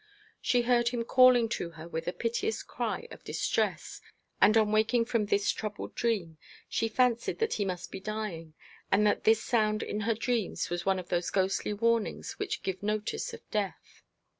She 0.41 0.63
heard 0.63 0.87
him 0.87 1.03
calling 1.03 1.47
to 1.49 1.69
her 1.77 1.87
with 1.87 2.07
a 2.07 2.11
piteous 2.11 2.63
cry 2.63 3.07
of 3.11 3.23
distress, 3.23 4.01
and 4.41 4.57
on 4.57 4.71
waking 4.71 5.05
from 5.05 5.27
this 5.27 5.51
troubled 5.51 5.93
dream 5.93 6.39
she 6.67 6.87
fancied 6.87 7.37
that 7.37 7.53
he 7.53 7.65
must 7.65 7.91
be 7.91 7.99
dying, 7.99 8.55
and 8.91 9.05
that 9.05 9.25
this 9.25 9.43
sound 9.43 9.83
in 9.83 9.99
her 9.99 10.15
dreams 10.15 10.71
was 10.71 10.87
one 10.87 10.97
of 10.97 11.09
those 11.09 11.29
ghostly 11.29 11.71
warnings 11.73 12.39
which 12.39 12.63
give 12.63 12.81
notice 12.81 13.31
of 13.31 13.47
death. 13.51 14.01